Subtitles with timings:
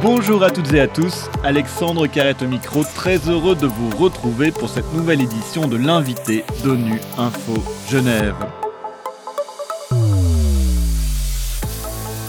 [0.00, 4.52] Bonjour à toutes et à tous, Alexandre Carrette au micro, très heureux de vous retrouver
[4.52, 7.54] pour cette nouvelle édition de l'invité d'ONU Info
[7.90, 8.36] Genève.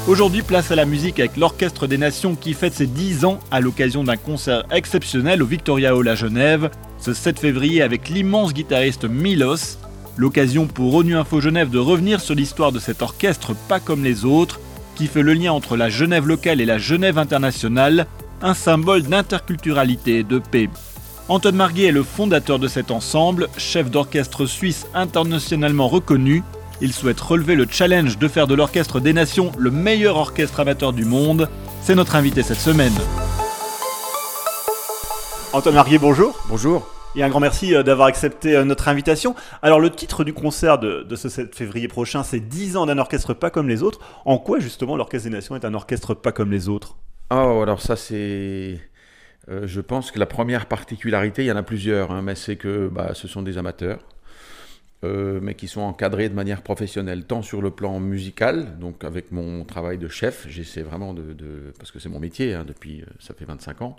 [0.08, 3.60] Aujourd'hui, place à la musique avec l'Orchestre des Nations qui fête ses 10 ans à
[3.60, 9.06] l'occasion d'un concert exceptionnel au Victoria Hall à Genève, ce 7 février avec l'immense guitariste
[9.06, 9.78] Milos.
[10.18, 14.26] L'occasion pour ONU Info Genève de revenir sur l'histoire de cet orchestre pas comme les
[14.26, 14.60] autres,
[15.00, 18.06] qui fait le lien entre la Genève locale et la Genève internationale,
[18.42, 20.70] un symbole d'interculturalité et de paix.
[21.30, 26.44] Antoine Marguet est le fondateur de cet ensemble, chef d'orchestre suisse internationalement reconnu
[26.82, 30.94] il souhaite relever le challenge de faire de l'Orchestre des Nations le meilleur orchestre amateur
[30.94, 31.50] du monde.
[31.82, 32.94] C'est notre invité cette semaine.
[35.52, 36.40] Antoine Marier, bonjour.
[36.48, 36.99] Bonjour.
[37.16, 39.36] Et un grand merci euh, d'avoir accepté euh, notre invitation.
[39.64, 43.34] Alors le titre du concert de, ce 7 février prochain, c'est 10 ans d'un orchestre
[43.34, 44.00] pas comme les autres.
[44.26, 46.98] En quoi justement l'Orchestre des Nations est un orchestre pas comme les autres?
[47.32, 48.80] Oh, alors ça c'est...
[49.50, 52.58] Euh, je pense que la première particularité, il y en a plusieurs, hein, mais c'est
[52.58, 54.00] que bah, ce sont des amateurs.
[55.06, 59.32] Euh, mais qui sont encadrés de manière professionnelle, tant sur le plan musical, donc avec
[59.32, 63.06] mon travail de chef, j'essaie vraiment de, parce que c'est mon métier, hein, depuis, euh,
[63.18, 63.96] ça fait 25 ans,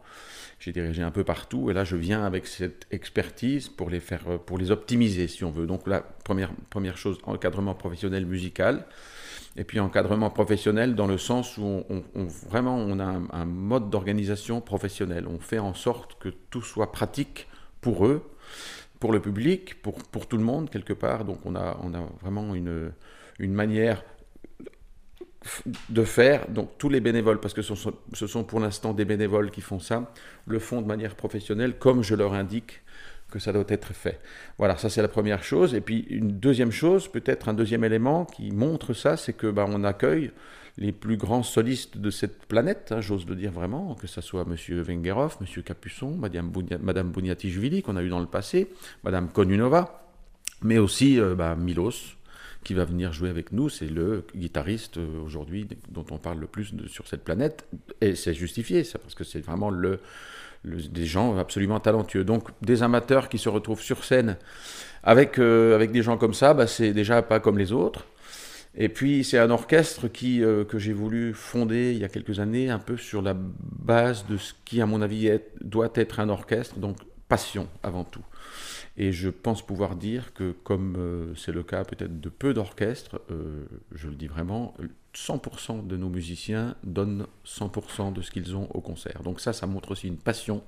[0.59, 4.25] j'ai dirigé un peu partout, et là je viens avec cette expertise pour les faire,
[4.29, 5.67] euh, pour les optimiser, si on veut.
[5.67, 8.85] Donc la première, première chose, encadrement professionnel musical,
[9.57, 11.83] et puis encadrement professionnel dans le sens où
[12.47, 15.27] vraiment on a un mode d'organisation professionnel.
[15.27, 17.49] On fait en sorte que tout soit pratique
[17.81, 18.23] pour eux,
[19.01, 21.25] pour le public, pour, tout le monde, quelque part.
[21.25, 21.77] Donc on a,
[22.21, 22.93] vraiment une,
[23.41, 24.05] manière
[25.89, 29.63] de faire, donc tous les bénévoles, parce que ce sont pour l'instant des bénévoles qui
[29.63, 30.13] font ça,
[30.47, 32.83] le font de manière professionnelle, comme je leur indique
[33.31, 34.21] que ça doit être fait.
[34.59, 35.75] Voilà, ça c'est la première chose.
[35.75, 39.67] Et puis une deuxième chose, peut-être un deuxième élément qui montre ça, c'est que bah,
[39.69, 40.31] on accueille
[40.79, 44.47] les plus grands solistes de cette planète, hein, j'ose le dire vraiment, que ce soit
[44.49, 44.83] M.
[44.83, 45.63] Vengerov, M.
[45.63, 48.69] Capuçon, Mme Bouniati-Juvili qu'on a eu dans le passé,
[49.05, 50.09] Mme Konunova,
[50.63, 52.17] mais aussi euh, bah, Milos,
[52.65, 53.69] qui va venir jouer avec nous.
[53.69, 57.67] C'est le guitariste euh, aujourd'hui dont on parle le plus sur cette planète.
[58.01, 60.01] Et c'est justifié, ça, parce que c'est vraiment le,
[60.65, 62.25] des gens absolument talentueux.
[62.25, 64.37] Donc des amateurs qui se retrouvent sur scène
[65.03, 68.07] avec, euh, avec des gens comme ça, bah, c'est déjà pas comme les autres.
[68.77, 72.39] Et puis c'est un orchestre qui, euh, que j'ai voulu fonder il y a quelques
[72.39, 76.29] années, un peu sur la base de ce qui, à mon avis, doit être un
[76.29, 76.97] orchestre, donc
[77.29, 78.25] passion avant tout.
[79.03, 83.19] Et je pense pouvoir dire que, comme euh, c'est le cas peut-être de peu d'orchestres,
[83.31, 84.75] euh, je le dis vraiment,
[85.15, 89.23] 100% de nos musiciens donnent 100% de ce qu'ils ont au concert.
[89.23, 90.63] Donc ça, ça montre aussi une passion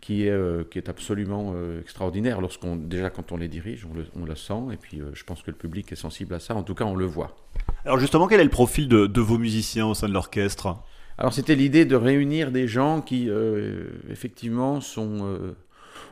[0.00, 2.40] qui est, euh, qui est absolument extraordinaire.
[2.40, 5.42] Lorsqu'on, déjà, quand on les dirige, on le, on le sent, et puis je pense
[5.42, 6.56] que le public est sensible à ça.
[6.56, 7.36] En tout cas, on le voit.
[7.84, 10.78] Alors justement, quel est le profil de, de vos musiciens au sein de l'orchestre?
[11.16, 13.30] Alors c'était l'idée de réunir des gens qui,
[14.10, 15.54] effectivement, sont,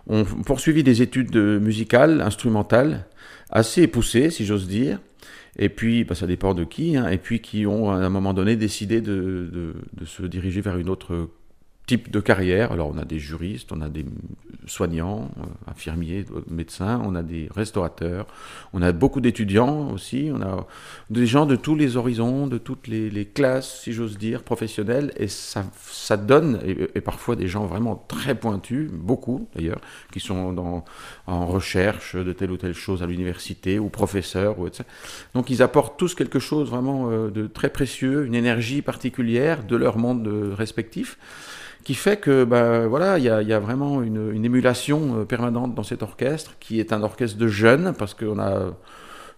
[0.08, 3.06] ont poursuivi des études musicales, instrumentales,
[3.50, 5.00] assez poussées, si j'ose dire.
[5.58, 8.34] Et puis, bah, ça dépend de qui, hein, et puis qui ont à un moment
[8.34, 11.28] donné décidé de, de se diriger vers une autre
[11.86, 12.72] type de carrière.
[12.72, 14.06] Alors on a des juristes, on a des
[14.66, 18.26] soignants, euh, infirmiers, médecins, on a des restaurateurs,
[18.72, 20.66] on a beaucoup d'étudiants aussi, on a
[21.10, 25.28] des gens de tous les horizons, de toutes les, classes, si j'ose dire, professionnelles, et
[25.28, 29.80] ça, ça donne, et, parfois des gens vraiment très pointus, beaucoup d'ailleurs,
[30.12, 30.84] qui sont dans,
[31.26, 34.84] en recherche de telle ou telle chose à l'université, ou professeurs, ou etc.
[35.34, 39.76] Donc ils apportent tous quelque chose vraiment euh, de très précieux, une énergie particulière de
[39.76, 41.18] leur monde euh, respectif
[41.84, 46.02] qui fait que ben, voilà, il y a, vraiment une, émulation euh, permanente dans cet
[46.02, 48.72] orchestre, qui est un orchestre de jeunes, parce qu'on a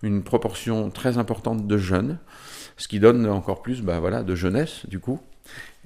[0.02, 2.18] une proportion très importante de jeunes,
[2.76, 5.20] ce qui donne encore plus ben, voilà, de jeunesse, du coup.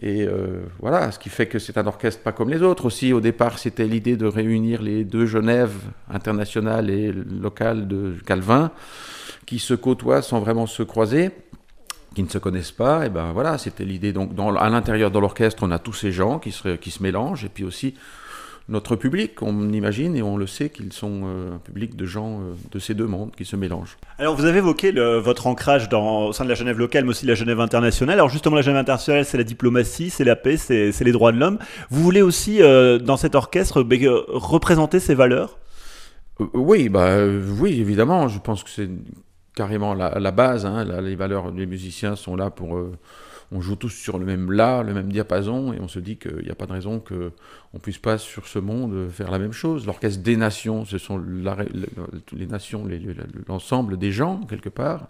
[0.03, 2.87] Et euh, voilà, ce qui fait que c'est un orchestre pas comme les autres.
[2.87, 5.75] Aussi, au départ, c'était l'idée de réunir les deux Genève
[6.09, 8.71] internationales et locales de Calvin,
[9.47, 11.31] qui se côtoient sans vraiment se croiser
[12.15, 14.12] qui ne se connaissent pas, et ben voilà, c'était l'idée.
[14.12, 17.03] Donc, dans, à l'intérieur de l'orchestre, on a tous ces gens qui se, qui se
[17.03, 17.95] mélangent, et puis aussi
[18.68, 22.41] notre public, on imagine et on le sait qu'ils sont euh, un public de gens
[22.41, 23.97] euh, de ces deux mondes qui se mélangent.
[24.16, 27.10] Alors vous avez évoqué le, votre ancrage dans, au sein de la Genève locale, mais
[27.10, 28.15] aussi la Genève internationale.
[28.15, 31.39] Alors justement, la Genève internationale, c'est la diplomatie, c'est la paix, c'est les droits de
[31.39, 31.59] l'homme.
[31.91, 33.84] Vous voulez aussi, euh, dans cet orchestre,
[34.28, 35.59] représenter ces valeurs?
[36.54, 37.16] Oui, bah,
[37.59, 38.28] oui, évidemment.
[38.28, 38.89] Je pense que c'est
[39.54, 40.66] carrément la, base.
[40.66, 42.76] Hein, les valeurs des musiciens sont là pour.
[42.76, 42.97] Euh,
[43.52, 46.44] on joue tous sur le même la, le même diapason, et on se dit qu'il
[46.44, 47.32] n'y a pas de raison qu'on
[47.74, 49.86] ne puisse pas sur ce monde faire la même chose.
[49.86, 52.86] L'orchestre des nations, ce sont les nations,
[53.48, 55.08] l'ensemble des gens, quelque part.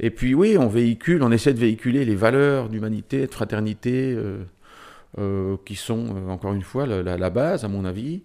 [0.00, 4.38] Et puis oui, on véhicule, on essaie de véhiculer les valeurs d'humanité, de fraternité, euh,
[5.64, 8.22] qui sont encore une fois la, base, à mon avis.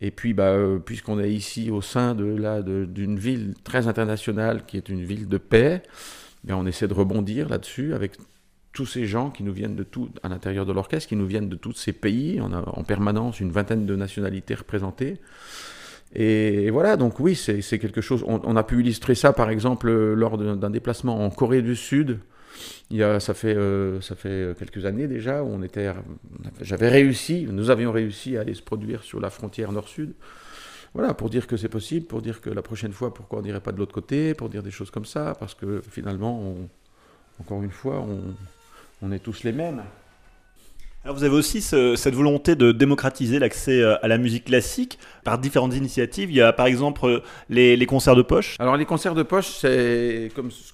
[0.00, 4.88] Et puis, bah, puisqu'on est ici au sein de d'une ville très internationale qui est
[4.88, 5.82] une ville de paix,
[6.44, 8.12] bien, on essaie de rebondir là-dessus avec
[8.72, 11.48] tous ces gens qui nous viennent de tout, à l'intérieur de l'orchestre, qui nous viennent
[11.48, 12.40] de tous ces pays.
[12.40, 15.18] On a en permanence une vingtaine de nationalités représentées.
[16.14, 18.22] Et voilà, donc oui, c'est quelque chose.
[18.26, 22.18] On, a pu illustrer ça, par exemple, lors d'un déplacement en Corée du Sud.
[22.90, 25.92] Il y a, ça, fait, euh, ça fait quelques années déjà on était,
[26.60, 30.12] j'avais réussi, nous avions réussi à aller se produire sur la frontière nord-sud.
[30.94, 33.60] Voilà, pour dire que c'est possible, pour dire que la prochaine fois, pourquoi on n'irait
[33.60, 36.54] pas de l'autre côté, pour dire des choses comme ça, parce que finalement,
[37.40, 38.34] encore une fois, on,
[39.00, 39.82] on est tous les mêmes.
[41.04, 45.36] Alors vous avez aussi cette volonté de démocratiser l'accès euh, à la musique classique par
[45.36, 46.30] différentes initiatives.
[46.30, 48.54] Il y a par exemple euh, les, concerts de poche.
[48.60, 49.66] Alors les concerts de poche,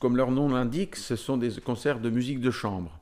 [0.01, 3.01] comme, leur nom l'indique, ce sont des concerts de musique de chambre.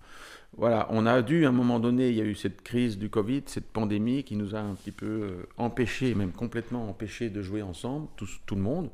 [0.57, 3.11] Voilà, on a dû à un moment donné, il y a eu cette crise du
[3.11, 7.43] Covid, cette pandémie qui nous a un petit peu euh, empêché, même complètement empêché de
[7.43, 8.89] jouer ensemble, tout le monde.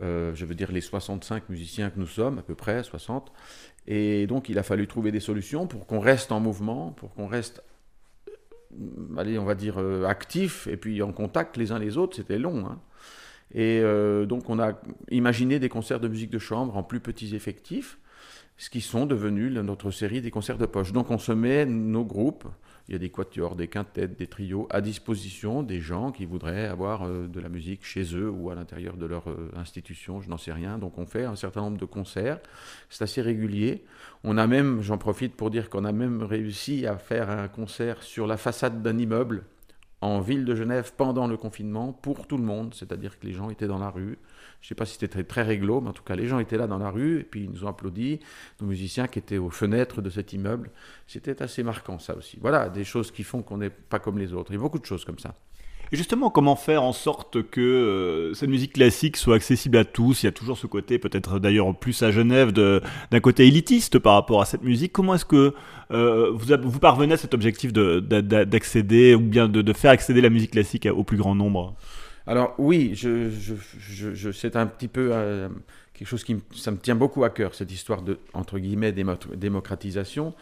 [0.00, 3.32] Je veux dire les 65 musiciens que nous sommes, à peu près 60.
[3.86, 7.26] Et donc il a fallu trouver des solutions pour qu'on reste en mouvement, pour qu'on
[7.26, 7.62] reste,
[8.30, 12.16] euh, allez, on va dire, euh, actif et puis en contact les uns les autres.
[12.16, 12.66] C'était long.
[12.66, 12.80] Hein.
[13.52, 14.80] Et euh, donc on a
[15.10, 17.98] imaginé des concerts de musique de chambre en plus petits effectifs,
[18.58, 20.92] ce qui sont devenus notre série des concerts de poche.
[20.92, 22.46] Donc on se met nos groupes
[22.90, 26.66] il y a des quatuors, des quintettes, des trios à disposition des gens qui voudraient
[26.66, 30.28] avoir euh, de la musique chez eux ou à l'intérieur de leur euh, institution, je
[30.28, 30.76] n'en sais rien.
[30.76, 32.40] Donc on fait un certain nombre de concerts,
[32.88, 33.84] c'est assez régulier.
[34.24, 38.02] On a même, j'en profite pour dire qu'on a même réussi à faire un concert
[38.02, 39.44] sur la façade d'un immeuble
[40.02, 43.50] en ville de Genève pendant le confinement pour tout le monde, c'est-à-dire que les gens
[43.50, 44.18] étaient dans la rue.
[44.60, 46.38] Je ne sais pas si c'était très, très réglo, mais en tout cas, les gens
[46.38, 48.20] étaient là dans la rue, et puis ils nous ont applaudi,
[48.60, 50.70] nos musiciens qui étaient aux fenêtres de cet immeuble.
[51.06, 52.38] C'était assez marquant, ça aussi.
[52.40, 54.50] Voilà, des choses qui font qu'on n'est pas comme les autres.
[54.52, 55.34] Il y a beaucoup de choses comme ça.
[55.92, 60.22] Et justement, comment faire en sorte que euh, cette musique classique soit accessible à tous?
[60.22, 64.14] Il y a toujours ce côté, peut-être d'ailleurs plus à Genève, d'un côté élitiste par
[64.14, 64.92] rapport à cette musique.
[64.92, 65.52] Comment est-ce que
[65.90, 70.86] euh, vous, parvenez à cet objectif d'accéder ou bien de, faire accéder la musique classique
[70.86, 71.74] au plus grand nombre?
[72.26, 75.48] Alors oui, c'est un petit peu euh,
[75.92, 80.34] quelque chose qui ça me tient beaucoup à cœur, cette histoire de, entre guillemets, démocratisation.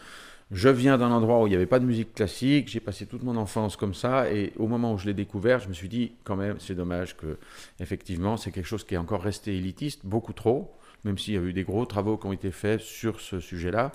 [0.51, 3.21] Je viens d'un endroit où il n'y avait pas de musique classique, j'ai passé toute
[3.21, 6.13] mon enfance comme ça, et au moment où je l'ai découvert, je me suis dit,
[6.23, 7.37] quand même, c'est dommage que,
[7.79, 10.73] effectivement, c'est quelque chose qui est encore resté élitiste, beaucoup trop
[11.05, 13.91] même s'il y a eu des gros travaux qui ont été faits sur ce sujet-là,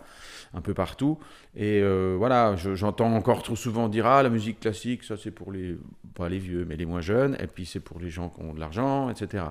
[0.55, 1.19] un peu partout.
[1.55, 5.53] Et euh, voilà, j'entends encore trop souvent dire Ah, la musique classique, ça c'est pour
[5.53, 5.77] les,
[6.15, 8.55] pas les vieux, mais les moins jeunes, et puis c'est pour les gens qui ont
[8.55, 9.45] de l'argent, etc.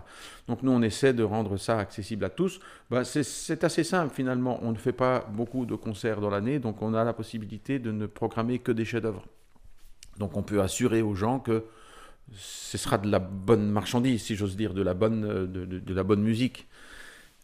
[0.47, 2.59] Donc nous, on essaie de rendre ça accessible à tous.
[2.89, 6.81] Bah, c'est assez simple finalement, on ne fait pas beaucoup de concerts dans l'année, donc
[6.81, 9.25] on a la possibilité de ne programmer que des chefs-d'œuvre.
[10.17, 11.65] Donc on peut assurer aux gens que
[12.31, 16.21] ce sera de la bonne marchandise, si j'ose dire, de la bonne, de, la bonne
[16.21, 16.67] musique.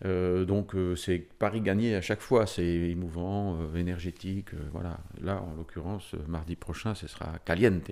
[0.05, 4.97] Euh, donc euh, c'est Paris gagné à chaque fois, c'est émouvant, euh, énergétique, voilà.
[5.21, 7.91] Là, en l'occurrence, mardi prochain, ce sera caliente.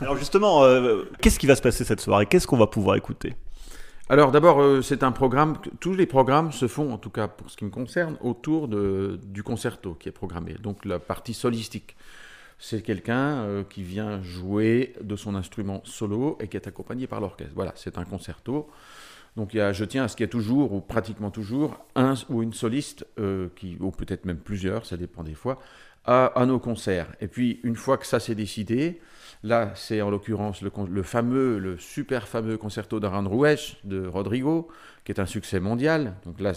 [0.00, 0.62] Alors justement,
[1.20, 2.26] qu'est-ce qui va se passer cette soirée?
[2.26, 3.34] Qu'est-ce qu'on va pouvoir écouter?
[4.08, 7.56] Alors d'abord, c'est un programme, tous les programmes se font, en tout cas pour ce
[7.56, 11.96] qui me concerne, autour du concerto qui est programmé, donc la partie solistique.
[12.58, 17.52] C'est quelqu'un qui vient jouer de son instrument solo et qui est accompagné par l'orchestre.
[17.54, 18.70] Voilà, c'est un concerto.
[19.36, 21.84] Donc il y a, je tiens à ce qu'il y ait toujours, ou pratiquement toujours,
[21.96, 25.60] un ou une soliste, euh, qui, ou peut-être même plusieurs, ça dépend des fois,
[26.04, 27.08] à, nos concerts.
[27.20, 29.00] Et puis une fois que ça s'est décidé,
[29.44, 34.66] là c'est en l'occurrence le, fameux, le super fameux concerto d'Aranjuez de Rodrigo,
[35.04, 36.14] qui est un succès mondial.
[36.24, 36.52] Donc là,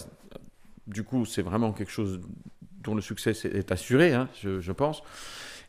[0.88, 2.20] du coup, c'est vraiment quelque chose
[2.84, 5.04] dont le succès est assuré, hein, je, pense.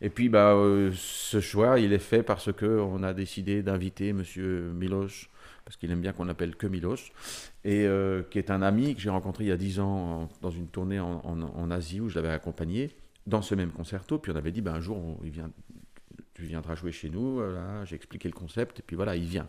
[0.00, 4.22] Et puis, bah, euh, ce choix, il est fait parce qu'on a décidé d'inviter M.
[4.74, 5.28] Miloš
[5.68, 7.12] parce qu'il aime bien qu'on appelle que Milos,
[7.62, 10.50] et euh, qui est un ami que j'ai rencontré il y a dix ans dans
[10.50, 12.96] une tournée en, Asie où je l'avais accompagné
[13.26, 14.18] dans ce même concerto.
[14.18, 15.50] Puis on avait dit, ben, un jour, il vient,
[16.38, 17.40] tu viendras jouer chez nous.
[17.84, 19.48] j'ai expliqué le concept, et puis voilà, il vient.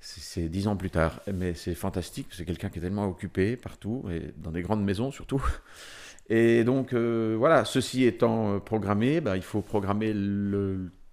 [0.00, 2.28] C'est dix ans plus tard, mais c'est fantastique.
[2.30, 5.44] C'est quelqu'un qui est tellement occupé partout, et dans des grandes maisons surtout.
[6.28, 10.12] Et donc euh, voilà, ceci étant euh, programmé, ben, il faut programmer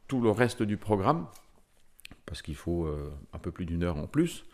[0.08, 1.28] tout le reste du programme
[2.26, 4.46] parce qu'il faut euh, un peu plus d'une heure en plus.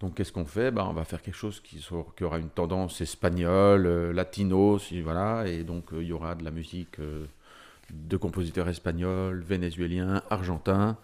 [0.00, 0.70] Donc qu'est-ce qu'on fait?
[0.70, 1.84] Ben, On va faire quelque chose qui,
[2.22, 6.50] aura une tendance espagnole, euh, latino, voilà, et donc euh, il y aura de la
[6.50, 6.98] musique
[7.92, 10.96] de compositeurs espagnols, vénézuéliens, argentins,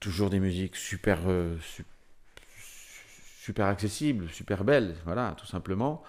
[0.00, 1.20] toujours des musiques super,
[3.40, 6.02] super accessibles, super belles, voilà, tout simplement.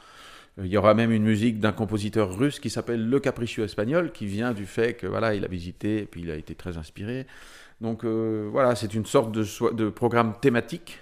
[0.57, 4.25] Il y aura même une musique d'un compositeur russe qui s'appelle Le Capriccio Espagnol, qui
[4.25, 7.25] vient du fait que voilà, il a visité et puis il a été très inspiré.
[7.81, 10.99] Donc voilà, c'est une sorte de, programme thématique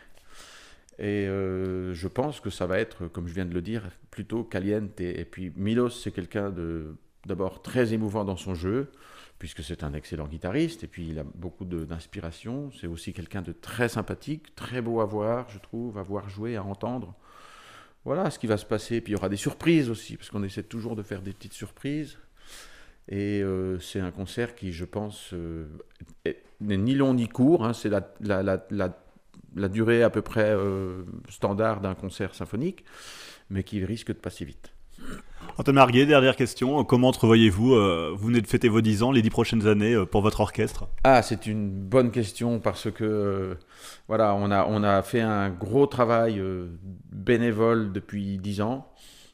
[1.00, 4.44] et euh, je pense que ça va être, comme je viens de le dire, plutôt
[4.44, 5.00] caliente.
[5.00, 6.94] Et, puis Milos, c'est quelqu'un de
[7.26, 8.92] d'abord très émouvant dans son jeu,
[9.40, 12.72] puisque c'est un excellent guitariste, et puis il a beaucoup d'inspiration.
[12.80, 16.58] C'est aussi quelqu'un de très sympathique, très beau à voir, je trouve, à voir jouer,
[16.58, 17.16] à entendre.
[18.06, 19.02] Voilà ce qui va se passer.
[19.02, 21.54] Puis il y aura des surprises aussi, parce qu'on essaie toujours de faire des petites
[21.54, 22.18] surprises.
[23.08, 25.66] Et euh, c'est un concert qui, je pense, euh,
[26.62, 27.66] n'est ni long ni court.
[27.66, 27.74] Hein.
[27.74, 32.86] c'est la, durée à peu près euh, standard d'un concert symphonique,
[33.50, 34.74] mais qui risque de passer vite.
[35.60, 36.86] Antoine Marguet, dernière question.
[36.86, 40.06] Comment entrevoyez-vous euh, Vous venez de fêter vos 10 ans, les 10 prochaines années euh,
[40.06, 40.88] pour votre orchestre?
[41.04, 43.58] Ah, c'est une bonne question parce que
[44.08, 46.42] voilà, on a, on a fait un gros travail
[47.12, 48.88] bénévole depuis 10 ans.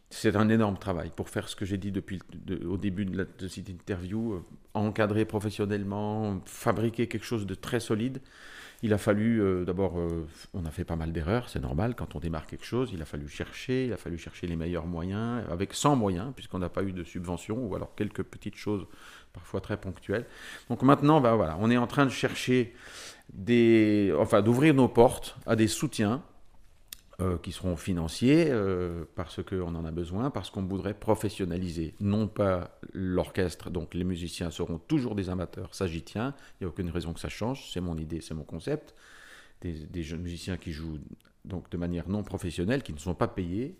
[0.09, 2.19] C'est un énorme travail pour faire ce que j'ai dit depuis
[2.67, 8.19] au début de cette interview, encadrer professionnellement, fabriquer quelque chose de très solide.
[8.83, 12.15] Il a fallu, euh, d'abord, euh, on a fait pas mal d'erreurs, c'est normal quand
[12.15, 15.43] on démarre quelque chose, il a fallu chercher, il a fallu chercher les meilleurs moyens,
[15.49, 18.85] avec 100 moyens, puisqu'on n'a pas eu de subvention, ou alors quelques petites choses,
[19.33, 20.25] parfois très ponctuelles.
[20.69, 22.73] Donc maintenant, ben voilà, on est en train de chercher
[23.33, 26.21] des, enfin, d'ouvrir nos portes à des soutiens
[27.21, 32.27] euh, qui seront financiers euh, parce qu'on en a besoin, parce qu'on voudrait professionnaliser, non
[32.27, 36.67] pas l'orchestre, donc les musiciens seront toujours des amateurs, ça j'y tiens, il n'y a
[36.67, 38.95] aucune raison que ça change, c'est mon idée, c'est mon concept,
[39.61, 40.99] des, jeunes musiciens qui jouent
[41.45, 43.77] donc de manière non professionnelle, qui ne sont pas payés,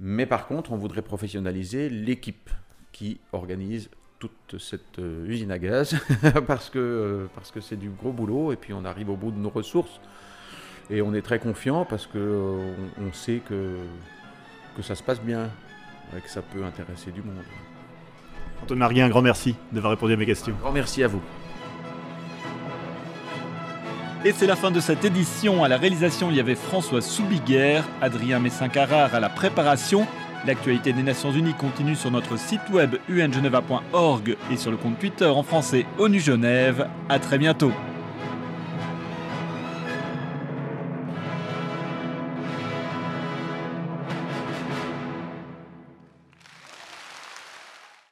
[0.00, 2.48] mais par contre on voudrait professionnaliser l'équipe
[2.90, 5.94] qui organise toute cette euh, usine à gaz
[6.46, 9.36] parce que parce que c'est du gros boulot et puis on arrive au bout de
[9.36, 10.00] nos ressources
[10.90, 13.76] et on est très confiant parce qu'on euh, on sait que,
[14.76, 15.50] que ça se passe bien
[16.16, 17.42] et que ça peut intéresser du monde.
[18.62, 20.54] Antoine Marguet, un grand merci d'avoir répondu à mes questions.
[20.54, 21.20] Un grand merci à vous.
[24.24, 25.62] Et c'est la fin de cette édition.
[25.62, 30.06] À la réalisation, il y avait François Soubiguerre, Adrien Messin-Carrard à la préparation.
[30.46, 35.26] L'actualité des Nations Unies continue sur notre site web ungeneva.org et sur le compte Twitter
[35.26, 36.88] en français ONU Genève.
[37.08, 37.72] À très bientôt.